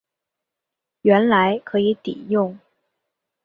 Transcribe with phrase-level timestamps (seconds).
[1.03, 2.57] 原来可以抵用